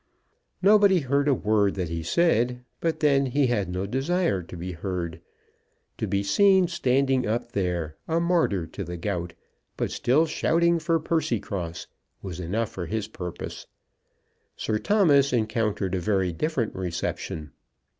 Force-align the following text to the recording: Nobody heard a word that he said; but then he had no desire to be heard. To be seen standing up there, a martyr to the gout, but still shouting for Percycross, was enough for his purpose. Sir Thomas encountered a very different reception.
Nobody 0.63 1.01
heard 1.01 1.27
a 1.27 1.33
word 1.35 1.75
that 1.75 1.89
he 1.89 2.01
said; 2.01 2.65
but 2.79 3.01
then 3.01 3.27
he 3.27 3.45
had 3.45 3.69
no 3.69 3.85
desire 3.85 4.41
to 4.41 4.57
be 4.57 4.71
heard. 4.71 5.21
To 5.99 6.07
be 6.07 6.23
seen 6.23 6.67
standing 6.67 7.27
up 7.27 7.51
there, 7.51 7.97
a 8.07 8.19
martyr 8.19 8.65
to 8.65 8.83
the 8.83 8.97
gout, 8.97 9.33
but 9.77 9.91
still 9.91 10.25
shouting 10.25 10.79
for 10.79 10.99
Percycross, 10.99 11.85
was 12.23 12.39
enough 12.39 12.69
for 12.69 12.87
his 12.87 13.07
purpose. 13.07 13.67
Sir 14.57 14.79
Thomas 14.79 15.31
encountered 15.31 15.93
a 15.93 15.99
very 15.99 16.33
different 16.33 16.73
reception. 16.73 17.51